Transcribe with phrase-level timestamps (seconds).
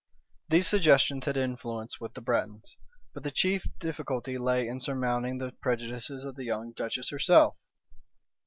[0.49, 2.75] These suggestions had influence with the Bretons:
[3.13, 7.55] but the chief difficulty lay in surmounting the prejudices of the young duchess herself.